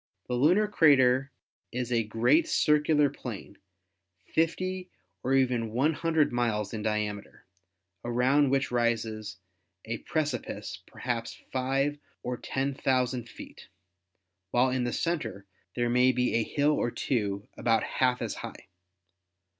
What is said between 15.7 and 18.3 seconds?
there may be a hill or two about half